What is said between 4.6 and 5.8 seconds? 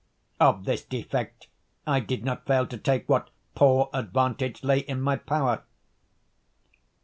lay in my power.